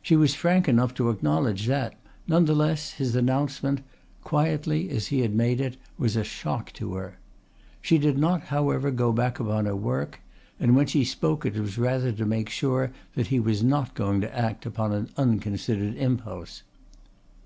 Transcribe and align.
She 0.00 0.16
was 0.16 0.34
frank 0.34 0.70
enough 0.70 0.94
to 0.94 1.10
acknowledge 1.10 1.66
that. 1.66 1.96
None 2.26 2.46
the 2.46 2.54
less 2.54 2.92
his 2.92 3.14
announcement, 3.14 3.82
quietly 4.24 4.88
as 4.88 5.08
he 5.08 5.20
had 5.20 5.34
made 5.34 5.60
it, 5.60 5.76
was 5.98 6.16
a 6.16 6.24
shock 6.24 6.72
to 6.76 6.94
her. 6.94 7.18
She 7.82 7.98
did 7.98 8.16
not, 8.16 8.44
however, 8.44 8.90
go 8.90 9.12
back 9.12 9.38
upon 9.38 9.66
her 9.66 9.76
work; 9.76 10.20
and 10.58 10.74
when 10.74 10.86
she 10.86 11.04
spoke 11.04 11.44
it 11.44 11.58
was 11.58 11.76
rather 11.76 12.10
to 12.10 12.24
make 12.24 12.48
sure 12.48 12.90
that 13.16 13.26
he 13.26 13.38
was 13.38 13.62
not 13.62 13.92
going 13.92 14.22
to 14.22 14.34
act 14.34 14.64
upon 14.64 14.92
an 14.94 15.10
unconsidered 15.18 15.96
impulse. 15.98 16.62